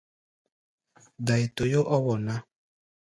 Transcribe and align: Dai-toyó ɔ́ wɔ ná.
Dai-toyó 1.25 1.81
ɔ́ 1.95 1.99
wɔ 2.05 2.13
ná. 2.25 2.35